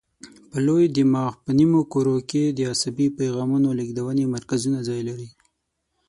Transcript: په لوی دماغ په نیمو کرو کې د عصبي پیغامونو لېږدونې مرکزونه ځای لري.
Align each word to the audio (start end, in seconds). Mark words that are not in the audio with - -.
په 0.49 0.57
لوی 0.67 0.85
دماغ 0.97 1.33
په 1.45 1.51
نیمو 1.59 1.81
کرو 1.93 2.15
کې 2.29 2.43
د 2.47 2.59
عصبي 2.71 3.07
پیغامونو 3.19 3.69
لېږدونې 3.79 4.25
مرکزونه 4.35 4.79
ځای 4.87 5.01
لري. 5.09 5.29